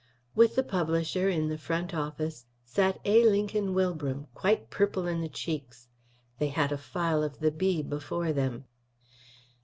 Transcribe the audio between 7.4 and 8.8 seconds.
Bee before them.